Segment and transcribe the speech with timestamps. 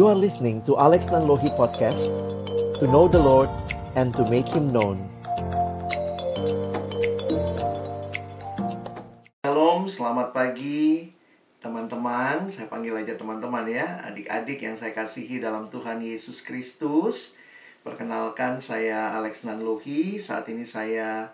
[0.00, 2.08] You are listening to Alex Nanlohi Podcast
[2.80, 3.52] To know the Lord
[4.00, 4.96] and to make Him known
[9.44, 11.12] Shalom, selamat pagi
[11.60, 12.48] teman-teman.
[12.48, 17.36] Saya panggil aja teman-teman ya, adik-adik yang saya kasihi dalam Tuhan Yesus Kristus.
[17.84, 20.16] Perkenalkan saya Alex Nanlohi.
[20.16, 21.28] Saat ini saya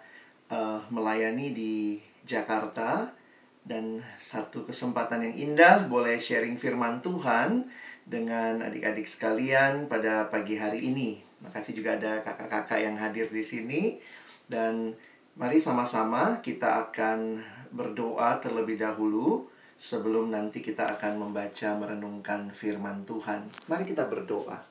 [0.51, 3.15] uh, melayani di Jakarta
[3.63, 7.71] dan satu kesempatan yang indah boleh sharing firman Tuhan
[8.07, 11.19] dengan adik-adik sekalian pada pagi hari ini.
[11.43, 13.83] Makasih juga ada kakak-kakak yang hadir di sini
[14.47, 14.95] dan
[15.35, 17.43] mari sama-sama kita akan
[17.75, 23.51] berdoa terlebih dahulu sebelum nanti kita akan membaca merenungkan firman Tuhan.
[23.69, 24.65] Mari kita berdoa.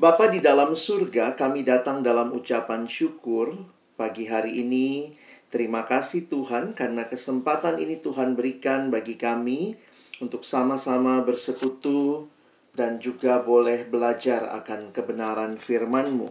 [0.00, 3.52] Bapa di dalam surga, kami datang dalam ucapan syukur
[4.00, 5.12] pagi hari ini.
[5.52, 9.76] Terima kasih Tuhan karena kesempatan ini Tuhan berikan bagi kami
[10.20, 12.28] untuk sama-sama bersekutu
[12.76, 16.30] dan juga boleh belajar akan kebenaran firman-Mu.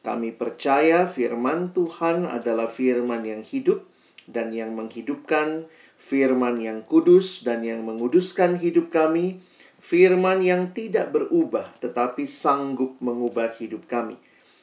[0.00, 3.82] Kami percaya firman Tuhan adalah firman yang hidup
[4.30, 5.66] dan yang menghidupkan,
[5.98, 9.42] firman yang kudus dan yang menguduskan hidup kami,
[9.82, 14.14] firman yang tidak berubah tetapi sanggup mengubah hidup kami.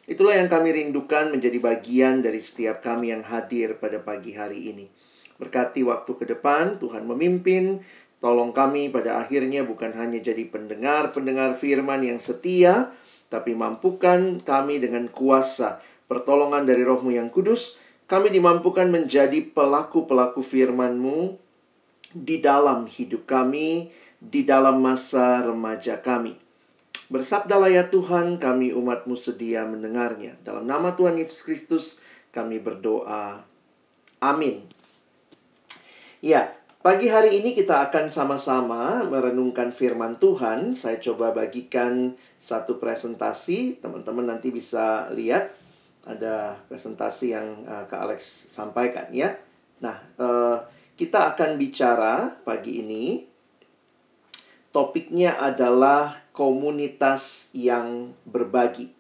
[0.04, 4.92] Itulah yang kami rindukan menjadi bagian dari setiap kami yang hadir pada pagi hari ini.
[5.40, 7.80] Berkati waktu ke depan, Tuhan memimpin,
[8.24, 12.96] Tolong kami pada akhirnya bukan hanya jadi pendengar-pendengar firman yang setia,
[13.28, 17.76] tapi mampukan kami dengan kuasa pertolongan dari rohmu yang kudus,
[18.08, 21.36] kami dimampukan menjadi pelaku-pelaku firman-Mu
[22.16, 23.92] di dalam hidup kami,
[24.24, 26.40] di dalam masa remaja kami.
[27.12, 30.40] Bersabdalah ya Tuhan, kami umatmu sedia mendengarnya.
[30.48, 32.00] Dalam nama Tuhan Yesus Kristus,
[32.32, 33.44] kami berdoa.
[34.24, 34.64] Amin.
[36.24, 40.76] Ya, Pagi hari ini kita akan sama-sama merenungkan firman Tuhan.
[40.76, 42.12] Saya coba bagikan
[42.44, 45.56] satu presentasi, teman-teman nanti bisa lihat
[46.04, 49.32] ada presentasi yang uh, Kak Alex sampaikan ya.
[49.80, 50.60] Nah, uh,
[51.00, 53.32] kita akan bicara pagi ini.
[54.76, 58.92] Topiknya adalah komunitas yang berbagi.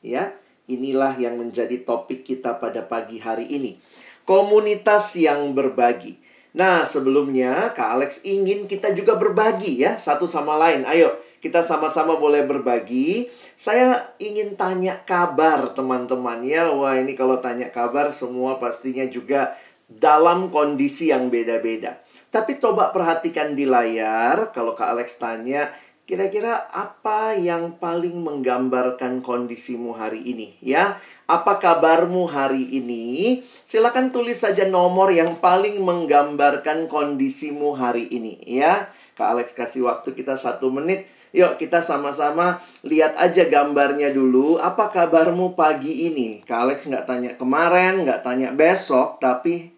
[0.00, 0.32] Ya,
[0.72, 3.76] inilah yang menjadi topik kita pada pagi hari ini.
[4.24, 6.24] Komunitas yang berbagi.
[6.56, 10.88] Nah, sebelumnya Kak Alex ingin kita juga berbagi ya satu sama lain.
[10.88, 11.12] Ayo,
[11.44, 13.28] kita sama-sama boleh berbagi.
[13.60, 16.72] Saya ingin tanya kabar teman-teman ya.
[16.72, 19.52] Wah, ini kalau tanya kabar semua pastinya juga
[19.84, 22.00] dalam kondisi yang beda-beda.
[22.32, 25.68] Tapi coba perhatikan di layar kalau Kak Alex tanya,
[26.06, 31.02] kira-kira apa yang paling menggambarkan kondisimu hari ini ya?
[31.26, 33.42] Apa kabarmu hari ini?
[33.66, 38.86] Silakan tulis saja nomor yang paling menggambarkan kondisimu hari ini ya.
[39.18, 41.10] Kak Alex kasih waktu kita satu menit.
[41.34, 44.62] Yuk kita sama-sama lihat aja gambarnya dulu.
[44.62, 46.46] Apa kabarmu pagi ini?
[46.46, 49.74] Kak Alex nggak tanya kemarin, nggak tanya besok, tapi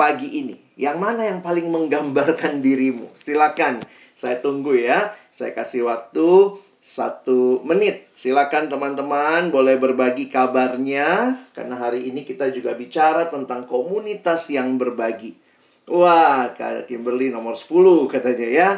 [0.00, 0.56] pagi ini.
[0.80, 3.12] Yang mana yang paling menggambarkan dirimu?
[3.12, 3.84] Silakan,
[4.16, 5.17] saya tunggu ya.
[5.38, 8.10] Saya kasih waktu satu menit.
[8.10, 15.38] Silakan teman-teman boleh berbagi kabarnya karena hari ini kita juga bicara tentang komunitas yang berbagi.
[15.86, 17.70] Wah, Kak Kimberly nomor 10
[18.10, 18.70] katanya ya.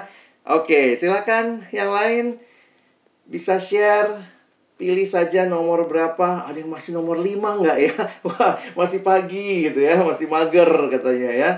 [0.52, 2.36] Oke, silakan yang lain
[3.24, 4.20] bisa share
[4.76, 6.44] pilih saja nomor berapa.
[6.44, 7.96] Ada yang masih nomor 5 nggak ya?
[8.28, 11.50] Wah, masih pagi gitu ya, masih mager katanya ya.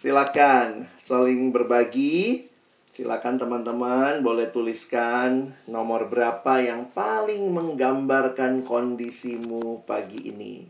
[0.00, 2.55] Silakan saling berbagi.
[2.96, 10.64] Silakan teman-teman boleh tuliskan nomor berapa yang paling menggambarkan kondisimu pagi ini.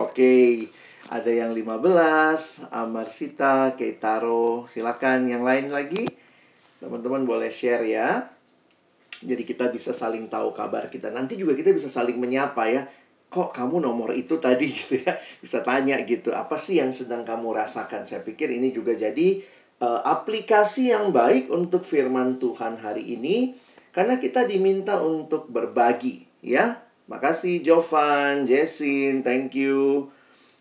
[0.00, 0.64] Oke,
[1.12, 6.08] ada yang 15, Amarsita, Keitaro, silakan yang lain lagi.
[6.80, 8.32] Teman-teman boleh share ya.
[9.20, 11.12] Jadi kita bisa saling tahu kabar kita.
[11.12, 12.88] Nanti juga kita bisa saling menyapa ya.
[13.28, 15.20] Kok kamu nomor itu tadi gitu ya.
[15.44, 18.08] Bisa tanya gitu, apa sih yang sedang kamu rasakan?
[18.08, 23.56] Saya pikir ini juga jadi uh, aplikasi yang baik untuk firman Tuhan hari ini
[23.90, 26.78] karena kita diminta untuk berbagi ya.
[27.10, 30.06] Makasih Jovan, Jessin, thank you.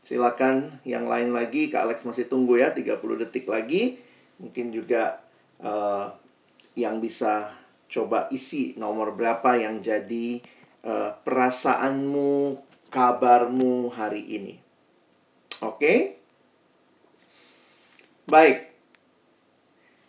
[0.02, 4.02] Silakan yang lain lagi, Kak Alex masih tunggu ya 30 detik lagi.
[4.42, 5.22] Mungkin juga
[5.62, 6.10] uh,
[6.74, 7.54] yang bisa
[7.86, 10.42] coba isi nomor berapa yang jadi
[10.82, 12.58] uh, perasaanmu,
[12.90, 14.58] kabarmu hari ini.
[15.62, 15.78] Oke?
[15.78, 16.00] Okay?
[18.26, 18.69] Baik,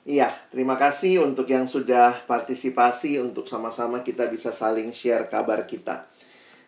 [0.08, 6.08] Iya, terima kasih untuk yang sudah partisipasi untuk sama-sama kita bisa saling share kabar kita.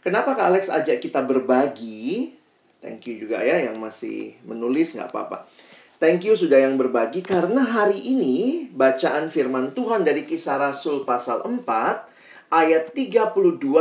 [0.05, 2.37] Kenapa Kak Alex ajak kita berbagi?
[2.85, 5.49] Thank you juga ya yang masih menulis, nggak apa-apa.
[5.97, 11.47] Thank you sudah yang berbagi karena hari ini bacaan firman Tuhan dari Kisah Rasul pasal
[11.47, 13.33] 4 ayat 32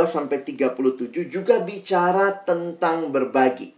[0.08, 3.76] sampai 37 juga bicara tentang berbagi.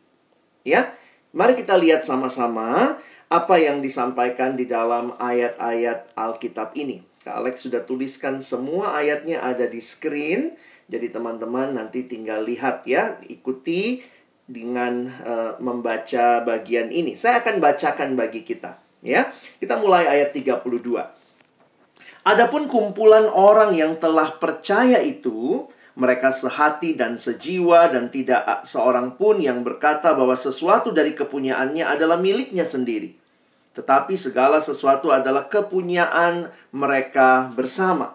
[0.63, 0.95] Ya.
[1.35, 2.95] Mari kita lihat sama-sama
[3.29, 7.03] apa yang disampaikan di dalam ayat-ayat Alkitab ini.
[7.25, 10.53] Kak Alex sudah tuliskan semua ayatnya ada di screen.
[10.85, 14.05] Jadi teman-teman nanti tinggal lihat ya, ikuti
[14.45, 17.17] dengan uh, membaca bagian ini.
[17.17, 19.33] Saya akan bacakan bagi kita, ya.
[19.57, 20.69] Kita mulai ayat 32.
[22.25, 25.65] Adapun kumpulan orang yang telah percaya itu,
[25.95, 32.19] mereka sehati dan sejiwa dan tidak seorang pun yang berkata bahwa sesuatu dari kepunyaannya adalah
[32.19, 33.15] miliknya sendiri.
[33.75, 38.15] Tetapi segala sesuatu adalah kepunyaan mereka bersama.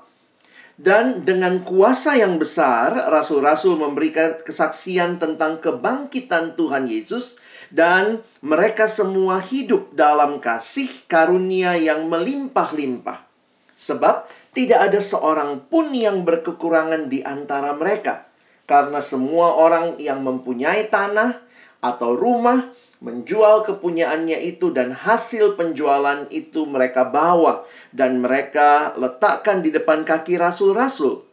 [0.79, 7.35] Dan dengan kuasa yang besar, rasul-rasul memberikan kesaksian tentang kebangkitan Tuhan Yesus,
[7.67, 13.27] dan mereka semua hidup dalam kasih karunia yang melimpah-limpah.
[13.75, 18.29] Sebab tidak ada seorang pun yang berkekurangan di antara mereka,
[18.65, 21.37] karena semua orang yang mempunyai tanah
[21.79, 22.69] atau rumah
[22.99, 27.63] menjual kepunyaannya itu dan hasil penjualan itu mereka bawa
[27.95, 31.23] dan mereka letakkan di depan kaki rasul-rasul.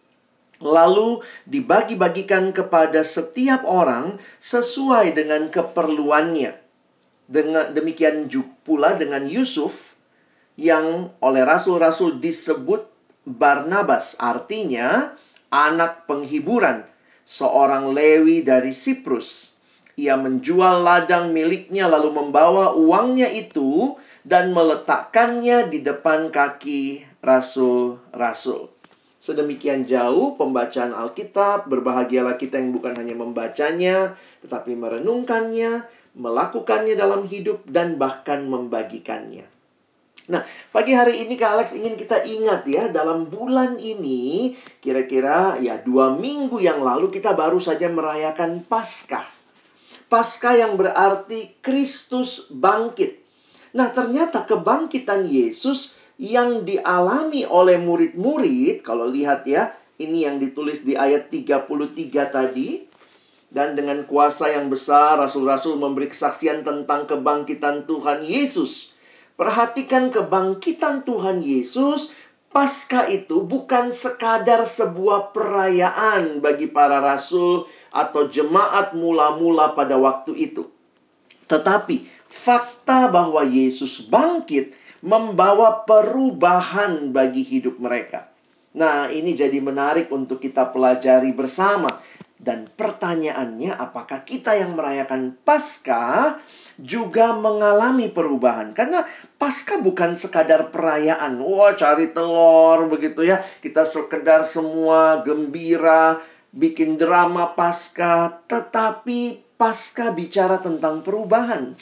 [0.57, 6.65] Lalu dibagi-bagikan kepada setiap orang sesuai dengan keperluannya.
[7.27, 8.31] Dengan demikian
[8.65, 9.99] pula dengan Yusuf
[10.57, 12.96] yang oleh rasul-rasul disebut
[13.27, 15.19] Barnabas, artinya
[15.51, 16.87] anak penghiburan,
[17.27, 19.57] seorang Lewi dari Siprus
[19.97, 23.97] ia menjual ladang miliknya lalu membawa uangnya itu
[24.29, 28.69] dan meletakkannya di depan kaki rasul-rasul.
[29.17, 34.15] Sedemikian jauh pembacaan Alkitab, berbahagialah kita yang bukan hanya membacanya,
[34.45, 39.49] tetapi merenungkannya, melakukannya dalam hidup, dan bahkan membagikannya.
[40.27, 40.43] Nah,
[40.75, 46.19] pagi hari ini Kak Alex ingin kita ingat ya, dalam bulan ini, kira-kira ya dua
[46.19, 49.23] minggu yang lalu kita baru saja merayakan Paskah.
[50.11, 53.23] Pasca yang berarti Kristus bangkit.
[53.79, 60.99] Nah, ternyata kebangkitan Yesus yang dialami oleh murid-murid, kalau lihat ya, ini yang ditulis di
[60.99, 61.71] ayat 33
[62.35, 62.83] tadi.
[63.47, 68.96] Dan dengan kuasa yang besar, rasul-rasul memberi kesaksian tentang kebangkitan Tuhan Yesus.
[69.37, 72.17] Perhatikan kebangkitan Tuhan Yesus
[72.57, 80.65] Pasca itu bukan sekadar sebuah perayaan bagi para rasul atau jemaat mula-mula pada waktu itu.
[81.53, 84.73] Tetapi fakta bahwa Yesus bangkit
[85.05, 88.33] membawa perubahan bagi hidup mereka.
[88.73, 91.93] Nah, ini jadi menarik untuk kita pelajari bersama.
[92.37, 96.37] Dan pertanyaannya, apakah kita yang merayakan Paskah
[96.77, 98.77] juga mengalami perubahan?
[98.77, 99.05] Karena
[99.37, 101.37] Pasca bukan sekadar perayaan.
[101.45, 103.45] Wah, cari telur begitu ya.
[103.61, 106.25] Kita sekedar semua gembira,
[106.57, 111.77] bikin drama pasca, tetapi pasca bicara tentang perubahan.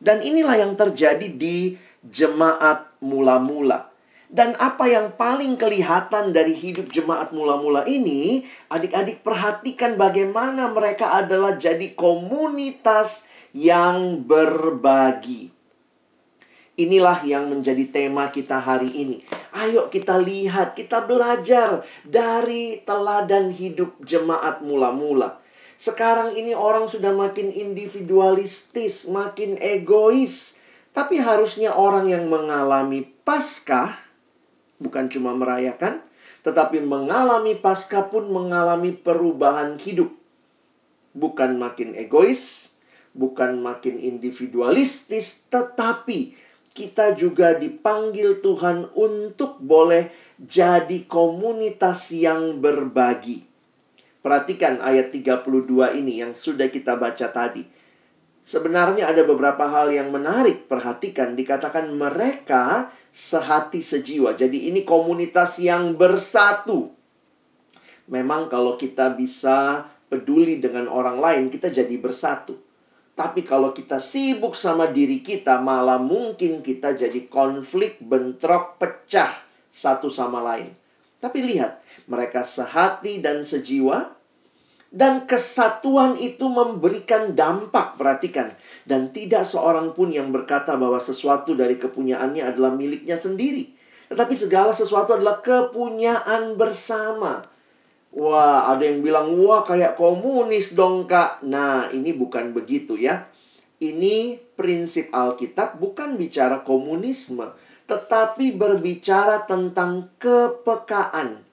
[0.00, 3.92] Dan inilah yang terjadi di jemaat mula-mula.
[4.26, 11.60] Dan apa yang paling kelihatan dari hidup jemaat mula-mula ini, adik-adik perhatikan bagaimana mereka adalah
[11.60, 15.55] jadi komunitas yang berbagi.
[16.76, 19.24] Inilah yang menjadi tema kita hari ini.
[19.56, 25.40] Ayo kita lihat, kita belajar dari teladan hidup jemaat mula-mula.
[25.80, 30.60] Sekarang ini orang sudah makin individualistis, makin egois.
[30.92, 33.96] Tapi harusnya orang yang mengalami Paskah
[34.76, 36.04] bukan cuma merayakan,
[36.44, 40.12] tetapi mengalami Paskah pun mengalami perubahan hidup.
[41.16, 42.76] Bukan makin egois,
[43.16, 46.36] bukan makin individualistis, tetapi
[46.76, 53.40] kita juga dipanggil Tuhan untuk boleh jadi komunitas yang berbagi.
[54.20, 57.64] Perhatikan ayat 32 ini yang sudah kita baca tadi.
[58.44, 60.68] Sebenarnya ada beberapa hal yang menarik.
[60.68, 64.36] Perhatikan, dikatakan mereka sehati sejiwa.
[64.36, 66.92] Jadi ini komunitas yang bersatu.
[68.06, 72.65] Memang kalau kita bisa peduli dengan orang lain, kita jadi bersatu.
[73.16, 79.32] Tapi kalau kita sibuk sama diri kita, malah mungkin kita jadi konflik, bentrok, pecah
[79.72, 80.76] satu sama lain.
[81.16, 81.80] Tapi lihat,
[82.12, 84.12] mereka sehati dan sejiwa,
[84.92, 88.52] dan kesatuan itu memberikan dampak, perhatikan.
[88.84, 93.72] Dan tidak seorang pun yang berkata bahwa sesuatu dari kepunyaannya adalah miliknya sendiri.
[94.12, 97.55] Tetapi segala sesuatu adalah kepunyaan bersama.
[98.12, 101.40] Wah, ada yang bilang, wah kayak komunis dong kak.
[101.46, 103.30] Nah, ini bukan begitu ya.
[103.78, 107.54] Ini prinsip Alkitab bukan bicara komunisme,
[107.86, 111.45] tetapi berbicara tentang kepekaan.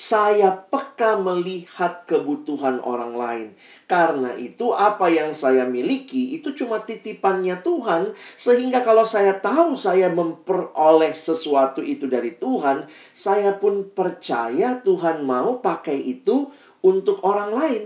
[0.00, 3.48] Saya peka melihat kebutuhan orang lain.
[3.84, 10.08] Karena itu apa yang saya miliki itu cuma titipannya Tuhan sehingga kalau saya tahu saya
[10.08, 16.48] memperoleh sesuatu itu dari Tuhan, saya pun percaya Tuhan mau pakai itu
[16.80, 17.82] untuk orang lain.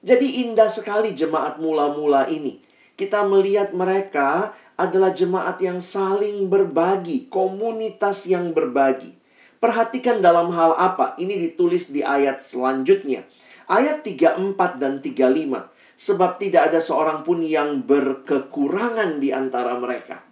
[0.00, 2.64] Jadi indah sekali jemaat mula-mula ini.
[2.96, 9.15] Kita melihat mereka adalah jemaat yang saling berbagi, komunitas yang berbagi.
[9.56, 11.16] Perhatikan dalam hal apa?
[11.16, 13.24] Ini ditulis di ayat selanjutnya
[13.66, 15.74] Ayat 34 dan 35.
[15.96, 20.22] Sebab tidak ada seorang pun yang berkekurangan di antara mereka.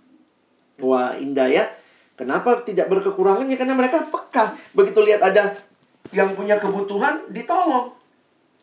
[0.78, 1.66] Wah, indah ya.
[2.14, 3.50] Kenapa tidak berkekurangan?
[3.50, 4.54] Ya karena mereka peka.
[4.70, 5.50] Begitu lihat ada
[6.14, 7.90] yang punya kebutuhan, ditolong.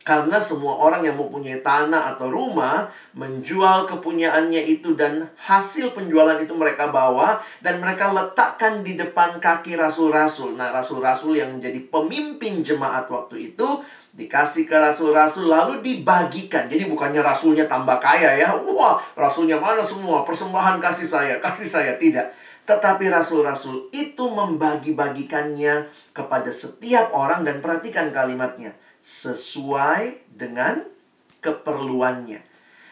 [0.02, 6.58] Karena semua orang yang mempunyai tanah atau rumah menjual kepunyaannya itu dan hasil penjualan itu
[6.58, 10.58] mereka bawa dan mereka letakkan di depan kaki rasul-rasul.
[10.58, 13.86] Nah, rasul-rasul yang menjadi pemimpin jemaat waktu itu
[14.18, 16.66] dikasih ke rasul-rasul lalu dibagikan.
[16.66, 18.58] Jadi bukannya rasulnya tambah kaya ya.
[18.58, 20.26] Wah, rasulnya mana semua?
[20.26, 22.34] Persembahan kasih saya, kasih saya tidak.
[22.66, 30.86] Tetapi rasul-rasul itu membagi-bagikannya kepada setiap orang dan perhatikan kalimatnya sesuai dengan
[31.42, 32.42] keperluannya.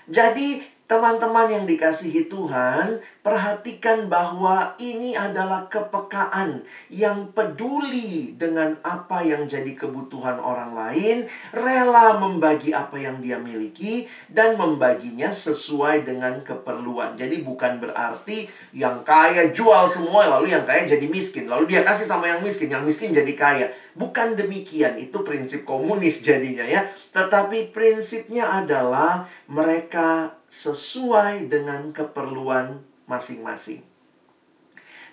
[0.10, 9.46] Jadi Teman-teman yang dikasihi Tuhan, perhatikan bahwa ini adalah kepekaan yang peduli dengan apa yang
[9.46, 17.14] jadi kebutuhan orang lain, rela membagi apa yang dia miliki, dan membaginya sesuai dengan keperluan.
[17.22, 22.10] Jadi, bukan berarti yang kaya jual semua, lalu yang kaya jadi miskin, lalu dia kasih
[22.10, 23.70] sama yang miskin, yang miskin jadi kaya.
[23.94, 26.90] Bukan demikian, itu prinsip komunis jadinya ya.
[27.14, 33.86] Tetapi prinsipnya adalah mereka sesuai dengan keperluan masing-masing.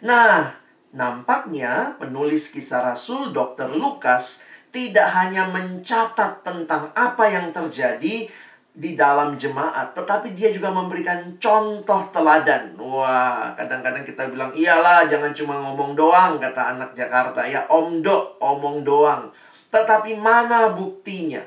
[0.04, 0.52] Nah,
[0.92, 3.72] nampaknya penulis kisah Rasul Dr.
[3.76, 8.28] Lukas tidak hanya mencatat tentang apa yang terjadi
[8.76, 12.76] di dalam jemaat, tetapi dia juga memberikan contoh teladan.
[12.76, 17.40] Wah, kadang-kadang kita bilang, iyalah jangan cuma ngomong doang, kata anak Jakarta.
[17.48, 19.32] Ya, omdo, omong doang.
[19.72, 21.40] Tetapi mana buktinya?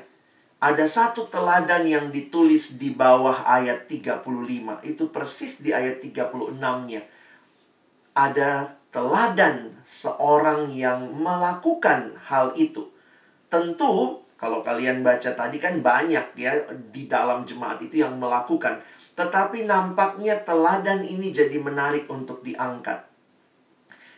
[0.60, 4.28] Ada satu teladan yang ditulis di bawah ayat 35.
[4.84, 7.00] Itu persis di ayat 36-nya.
[8.12, 12.92] Ada teladan seorang yang melakukan hal itu.
[13.48, 16.52] Tentu kalau kalian baca tadi kan banyak ya
[16.92, 18.84] di dalam jemaat itu yang melakukan.
[19.16, 23.00] Tetapi nampaknya teladan ini jadi menarik untuk diangkat.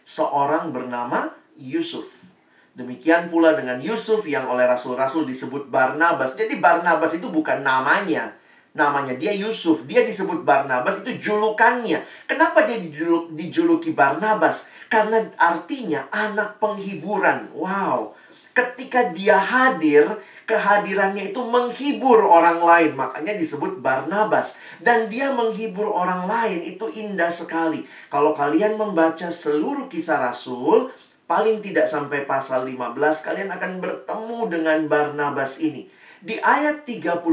[0.03, 2.32] Seorang bernama Yusuf.
[2.73, 6.33] Demikian pula dengan Yusuf yang oleh rasul-rasul disebut Barnabas.
[6.33, 8.33] Jadi Barnabas itu bukan namanya.
[8.73, 12.01] Namanya dia Yusuf, dia disebut Barnabas itu julukannya.
[12.25, 14.65] Kenapa dia dijuluk, dijuluki Barnabas?
[14.89, 17.53] Karena artinya anak penghiburan.
[17.53, 18.17] Wow.
[18.57, 20.09] Ketika dia hadir,
[20.49, 22.97] kehadirannya itu menghibur orang lain.
[22.97, 24.57] Makanya disebut Barnabas.
[24.81, 27.85] Dan dia menghibur orang lain itu indah sekali.
[28.09, 30.89] Kalau kalian membaca seluruh kisah Rasul,
[31.27, 35.89] paling tidak sampai pasal 15 kalian akan bertemu dengan Barnabas ini.
[36.23, 37.27] Di ayat 37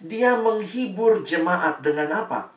[0.00, 2.48] dia menghibur jemaat dengan apa?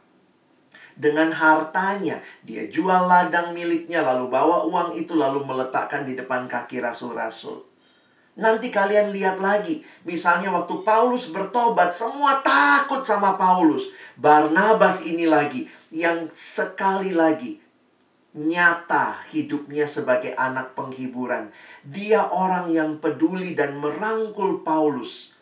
[0.96, 2.24] Dengan hartanya.
[2.46, 7.68] Dia jual ladang miliknya lalu bawa uang itu lalu meletakkan di depan kaki rasul-rasul.
[8.40, 13.92] Nanti kalian lihat lagi, misalnya waktu Paulus bertobat, semua takut sama Paulus.
[14.16, 17.60] Barnabas ini lagi yang sekali lagi
[18.32, 21.52] nyata hidupnya sebagai anak penghiburan.
[21.84, 25.36] Dia orang yang peduli dan merangkul Paulus.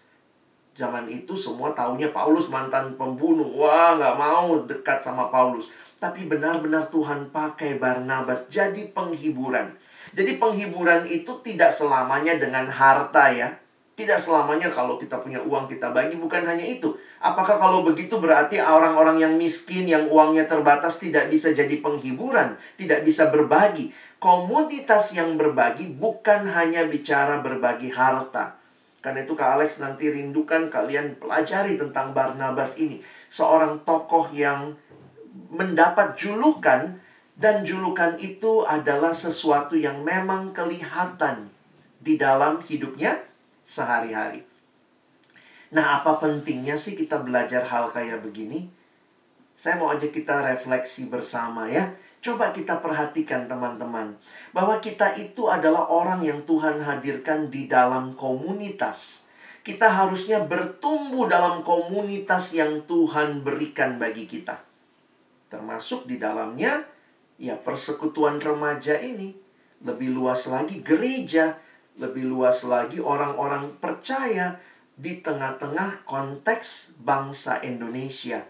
[0.74, 3.46] Zaman itu semua taunya Paulus mantan pembunuh.
[3.46, 5.70] Wah, nggak mau dekat sama Paulus.
[6.00, 9.76] Tapi benar-benar Tuhan pakai Barnabas jadi penghiburan.
[10.16, 13.54] Jadi penghiburan itu tidak selamanya dengan harta ya.
[14.00, 16.96] Tidak selamanya kalau kita punya uang kita bagi, bukan hanya itu.
[17.20, 23.04] Apakah kalau begitu berarti orang-orang yang miskin, yang uangnya terbatas tidak bisa jadi penghiburan, tidak
[23.04, 23.92] bisa berbagi?
[24.16, 28.56] Komunitas yang berbagi bukan hanya bicara berbagi harta.
[29.04, 33.04] Karena itu Kak Alex nanti rindukan kalian pelajari tentang Barnabas ini.
[33.28, 34.80] Seorang tokoh yang
[35.52, 37.04] mendapat julukan
[37.36, 41.52] dan julukan itu adalah sesuatu yang memang kelihatan
[42.00, 43.29] di dalam hidupnya
[43.70, 44.42] sehari-hari.
[45.70, 48.66] Nah, apa pentingnya sih kita belajar hal kayak begini?
[49.54, 51.94] Saya mau ajak kita refleksi bersama ya.
[52.20, 54.18] Coba kita perhatikan teman-teman
[54.52, 59.30] bahwa kita itu adalah orang yang Tuhan hadirkan di dalam komunitas.
[59.70, 64.58] kita harusnya bertumbuh dalam komunitas yang Tuhan berikan bagi kita.
[65.52, 66.90] Termasuk di dalamnya
[67.38, 69.38] ya persekutuan remaja ini,
[69.86, 71.54] lebih luas lagi gereja,
[72.00, 74.56] lebih luas lagi orang-orang percaya
[74.96, 78.44] di tengah-tengah konteks bangsa Indonesia.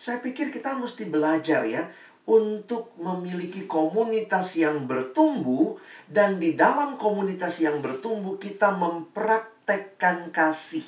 [0.00, 1.88] Saya pikir kita mesti belajar ya
[2.28, 10.84] untuk memiliki komunitas yang bertumbuh dan di dalam komunitas yang bertumbuh kita mempraktekkan kasih.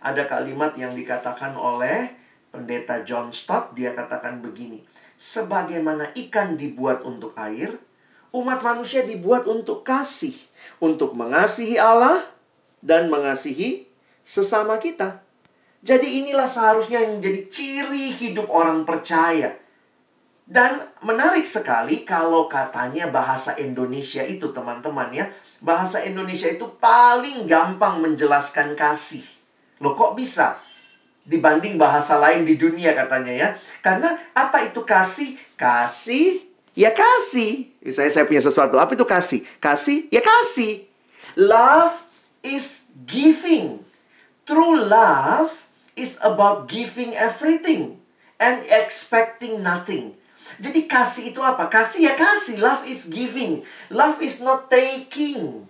[0.00, 2.12] Ada kalimat yang dikatakan oleh
[2.52, 4.80] pendeta John Stott, dia katakan begini,
[5.16, 7.74] sebagaimana ikan dibuat untuk air,
[8.30, 10.36] umat manusia dibuat untuk kasih,
[10.82, 12.24] untuk mengasihi Allah
[12.82, 13.88] dan mengasihi
[14.26, 15.22] sesama kita.
[15.86, 19.54] Jadi inilah seharusnya yang menjadi ciri hidup orang percaya
[20.46, 25.26] dan menarik sekali kalau katanya bahasa Indonesia itu teman-teman ya.
[25.58, 29.26] Bahasa Indonesia itu paling gampang menjelaskan kasih.
[29.82, 30.62] Loh kok bisa?
[31.26, 33.48] Dibanding bahasa lain di dunia katanya ya.
[33.82, 35.34] Karena apa itu kasih?
[35.58, 37.72] Kasih ya kasih.
[37.90, 38.76] Saya saya punya sesuatu.
[38.76, 39.42] Apa itu kasih?
[39.58, 40.84] Kasih ya kasih.
[41.34, 42.04] Love
[42.44, 43.82] is giving.
[44.46, 45.66] True love
[45.98, 47.98] is about giving everything
[48.38, 50.14] and expecting nothing.
[50.62, 51.66] Jadi kasih itu apa?
[51.66, 52.62] Kasih ya kasih.
[52.62, 53.66] Love is giving.
[53.90, 55.66] Love is not taking.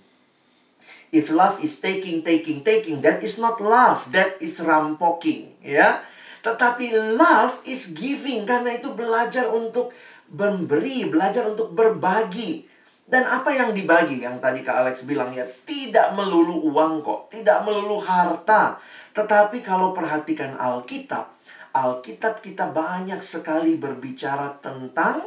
[1.15, 4.05] If love is taking, taking, taking, that is not love.
[4.13, 5.57] That is rampoking.
[5.65, 6.05] Ya.
[6.45, 8.45] Tetapi love is giving.
[8.45, 9.97] Karena itu belajar untuk
[10.33, 12.67] memberi, belajar untuk berbagi.
[13.07, 14.27] Dan apa yang dibagi?
[14.27, 17.31] Yang tadi Kak Alex bilang ya, tidak melulu uang kok.
[17.31, 18.83] Tidak melulu harta.
[19.15, 21.31] Tetapi kalau perhatikan Alkitab,
[21.71, 25.23] Alkitab kita banyak sekali berbicara tentang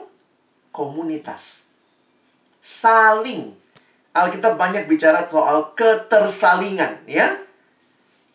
[0.75, 1.72] komunitas.
[2.60, 3.56] Saling.
[4.12, 7.39] Alkitab banyak bicara soal ketersalingan, ya.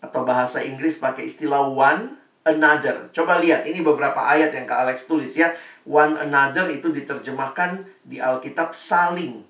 [0.00, 3.08] Atau bahasa Inggris pakai istilah one another.
[3.10, 5.52] Coba lihat, ini beberapa ayat yang Kak Alex tulis ya.
[5.84, 9.44] One another itu diterjemahkan di Alkitab saling.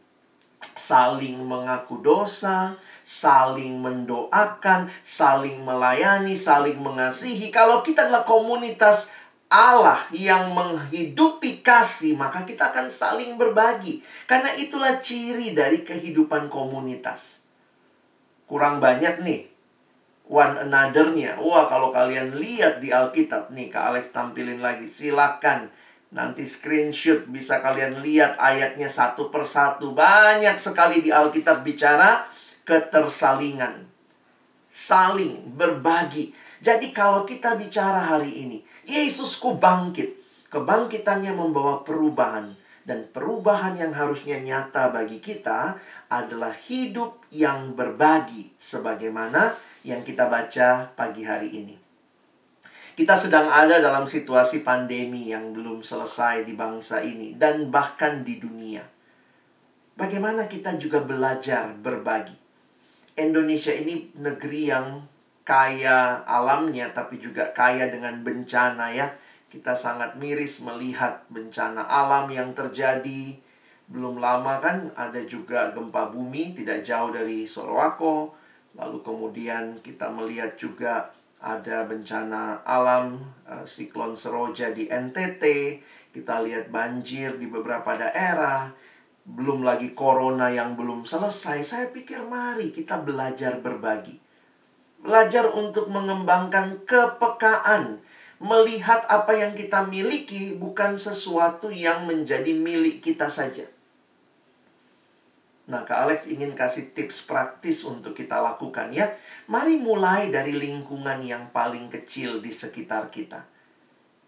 [0.75, 7.53] Saling mengaku dosa, saling mendoakan, saling melayani, saling mengasihi.
[7.53, 9.13] Kalau kita adalah komunitas
[9.53, 14.03] Allah yang menghidupi kasih, maka kita akan saling berbagi.
[14.27, 17.45] Karena itulah ciri dari kehidupan komunitas.
[18.51, 19.54] Kurang banyak nih
[20.29, 21.37] one another-nya.
[21.41, 24.89] Wah, kalau kalian lihat di Alkitab nih, Kak Alex tampilin lagi.
[24.89, 25.69] Silakan
[26.15, 29.93] nanti screenshot bisa kalian lihat ayatnya satu persatu.
[29.93, 32.25] Banyak sekali di Alkitab bicara
[32.65, 33.85] ketersalingan.
[34.75, 36.35] Saling berbagi.
[36.65, 38.59] Jadi kalau kita bicara hari ini,
[38.89, 40.25] Yesusku bangkit.
[40.49, 42.57] Kebangkitannya membawa perubahan.
[42.85, 45.81] Dan perubahan yang harusnya nyata bagi kita
[46.13, 48.53] adalah hidup yang berbagi.
[48.61, 51.77] Sebagaimana yang kita baca pagi hari ini.
[52.95, 58.41] Kita sedang ada dalam situasi pandemi yang belum selesai di bangsa ini dan bahkan di
[58.41, 58.81] dunia.
[59.95, 62.35] Bagaimana kita juga belajar berbagi?
[63.15, 64.87] Indonesia ini negeri yang
[65.45, 69.11] kaya alamnya tapi juga kaya dengan bencana ya.
[69.53, 73.39] Kita sangat miris melihat bencana alam yang terjadi.
[73.87, 78.44] Belum lama kan ada juga gempa bumi tidak jauh dari Sorowako.
[78.75, 85.45] Lalu kemudian kita melihat juga ada bencana alam uh, siklon Seroja di NTT.
[86.15, 88.71] Kita lihat banjir di beberapa daerah
[89.25, 94.21] belum lagi corona yang belum selesai, saya pikir mari kita belajar berbagi.
[95.01, 98.05] Belajar untuk mengembangkan kepekaan,
[98.41, 103.65] melihat apa yang kita miliki bukan sesuatu yang menjadi milik kita saja.
[105.65, 109.09] Nah, Kak Alex ingin kasih tips praktis untuk kita lakukan ya.
[109.49, 113.49] Mari mulai dari lingkungan yang paling kecil di sekitar kita.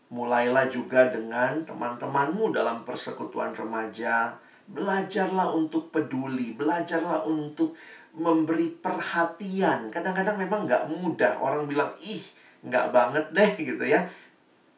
[0.09, 7.79] Mulailah juga dengan teman-temanmu dalam persekutuan remaja, Belajarlah untuk peduli, belajarlah untuk
[8.19, 9.95] memberi perhatian.
[9.95, 11.39] Kadang-kadang memang nggak mudah.
[11.39, 12.19] Orang bilang, ih,
[12.67, 14.11] nggak banget deh gitu ya.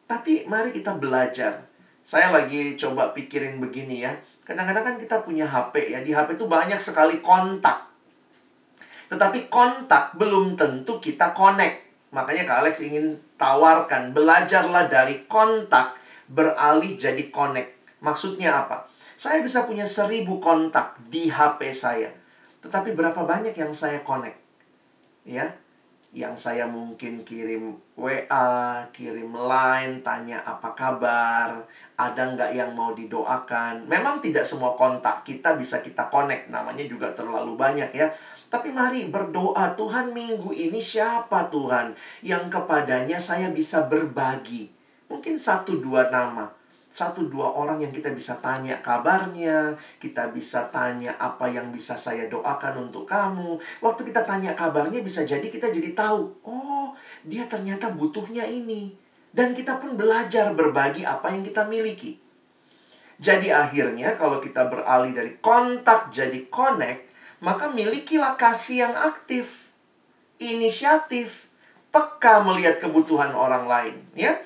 [0.05, 1.65] Tapi mari kita belajar.
[2.05, 4.13] Saya lagi coba pikirin begini ya.
[4.49, 6.01] Kadang-kadang kan kita punya HP ya.
[6.01, 7.85] Di HP itu banyak sekali kontak.
[9.05, 12.09] Tetapi kontak belum tentu kita connect.
[12.09, 15.93] Makanya Kak Alex ingin tawarkan, belajarlah dari kontak
[16.25, 18.01] beralih jadi connect.
[18.01, 18.89] Maksudnya apa?
[19.13, 22.09] Saya bisa punya seribu kontak di HP saya.
[22.65, 24.41] Tetapi berapa banyak yang saya connect?
[25.29, 25.53] Ya,
[26.09, 31.61] yang saya mungkin kirim WA, kirim line, tanya apa kabar,
[31.93, 33.85] ada nggak yang mau didoakan.
[33.85, 38.09] Memang tidak semua kontak kita bisa kita connect, namanya juga terlalu banyak ya.
[38.49, 41.93] Tapi mari berdoa, Tuhan minggu ini siapa Tuhan
[42.25, 44.73] yang kepadanya saya bisa berbagi.
[45.05, 46.58] Mungkin satu dua nama.
[46.89, 52.25] Satu dua orang yang kita bisa tanya kabarnya, kita bisa tanya apa yang bisa saya
[52.25, 53.61] doakan untuk kamu.
[53.79, 58.97] Waktu kita tanya kabarnya bisa jadi kita jadi tahu, oh dia ternyata butuhnya ini.
[59.29, 62.17] Dan kita pun belajar berbagi apa yang kita miliki.
[63.21, 67.05] Jadi akhirnya kalau kita beralih dari kontak jadi connect,
[67.45, 69.69] maka milikilah kasih yang aktif,
[70.41, 71.51] inisiatif,
[71.91, 74.39] peka melihat kebutuhan orang lain, ya.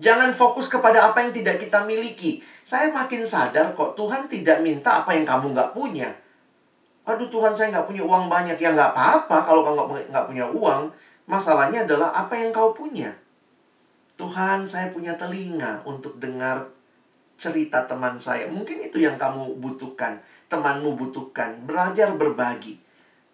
[0.00, 2.40] Jangan fokus kepada apa yang tidak kita miliki.
[2.64, 6.08] Saya makin sadar kok Tuhan tidak minta apa yang kamu nggak punya.
[7.04, 8.56] Aduh Tuhan saya nggak punya uang banyak.
[8.56, 10.88] Ya nggak apa-apa kalau kamu nggak punya uang.
[11.28, 13.12] Masalahnya adalah apa yang kau punya.
[14.16, 16.64] Tuhan saya punya telinga untuk dengar
[17.36, 18.48] cerita teman saya.
[18.48, 21.62] Mungkin itu yang kamu butuhkan temanmu butuhkan.
[21.64, 22.82] Belajar berbagi.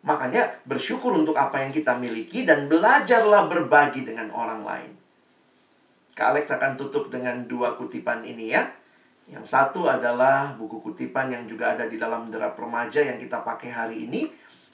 [0.07, 5.06] Makanya bersyukur untuk apa yang kita miliki dan belajarlah berbagi dengan orang lain.
[6.17, 8.65] Kak Alex akan tutup dengan dua kutipan ini ya.
[9.29, 13.69] Yang satu adalah buku kutipan yang juga ada di dalam derap remaja yang kita pakai
[13.69, 14.25] hari ini.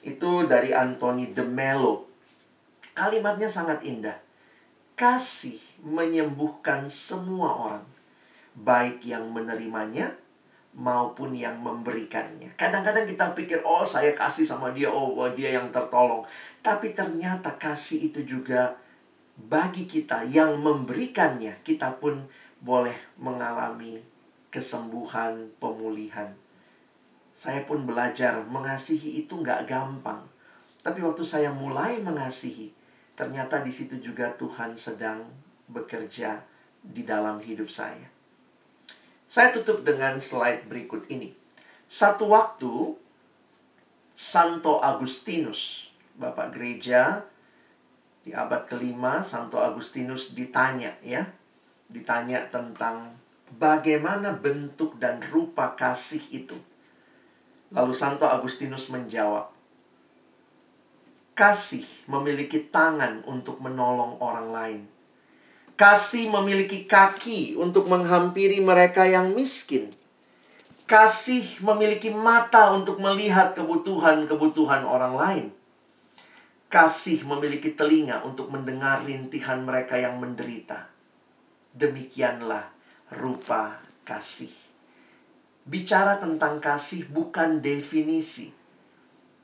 [0.07, 2.07] Itu dari Anthony de Mello.
[2.95, 4.15] Kalimatnya sangat indah.
[4.95, 7.85] Kasih menyembuhkan semua orang.
[8.55, 10.15] Baik yang menerimanya
[10.79, 12.55] maupun yang memberikannya.
[12.55, 16.23] Kadang-kadang kita pikir, oh saya kasih sama dia, oh, dia yang tertolong.
[16.63, 18.79] Tapi ternyata kasih itu juga
[19.37, 22.29] bagi kita yang memberikannya, kita pun
[22.61, 23.99] boleh mengalami
[24.53, 26.37] kesembuhan, pemulihan.
[27.33, 30.21] Saya pun belajar mengasihi itu nggak gampang.
[30.85, 32.69] Tapi waktu saya mulai mengasihi,
[33.17, 35.25] ternyata di situ juga Tuhan sedang
[35.65, 36.45] bekerja
[36.85, 38.13] di dalam hidup saya.
[39.25, 41.33] Saya tutup dengan slide berikut ini.
[41.89, 42.93] Satu waktu,
[44.13, 47.25] Santo Agustinus, Bapak Gereja
[48.23, 51.27] di abad kelima, Santo Agustinus ditanya ya,
[51.91, 53.15] ditanya tentang
[53.59, 56.55] bagaimana bentuk dan rupa kasih itu.
[57.69, 59.51] Lalu Santo Agustinus menjawab,
[61.35, 64.81] kasih memiliki tangan untuk menolong orang lain
[65.73, 69.89] Kasih memiliki kaki untuk menghampiri mereka yang miskin.
[70.85, 75.45] Kasih memiliki mata untuk melihat kebutuhan-kebutuhan orang lain.
[76.73, 80.89] Kasih memiliki telinga untuk mendengar rintihan mereka yang menderita.
[81.69, 82.73] Demikianlah
[83.13, 84.49] rupa kasih.
[85.69, 88.49] Bicara tentang kasih bukan definisi,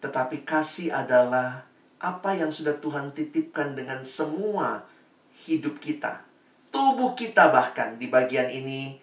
[0.02, 1.70] tetapi kasih adalah
[2.02, 4.90] apa yang sudah Tuhan titipkan dengan semua
[5.46, 6.26] hidup kita.
[6.74, 8.98] Tubuh kita bahkan di bagian ini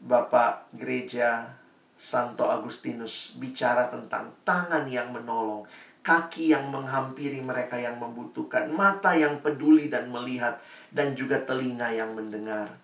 [0.00, 1.60] Bapak Gereja
[1.94, 5.68] Santo Agustinus bicara tentang tangan yang menolong,
[6.04, 10.60] kaki yang menghampiri mereka yang membutuhkan, mata yang peduli dan melihat,
[10.92, 12.76] dan juga telinga yang mendengar.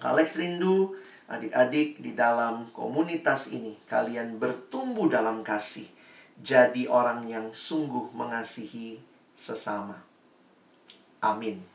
[0.00, 0.96] Alex rindu
[1.28, 5.86] adik-adik di dalam komunitas ini, kalian bertumbuh dalam kasih,
[6.40, 8.98] jadi orang yang sungguh mengasihi
[9.36, 10.00] sesama.
[11.22, 11.71] Amin.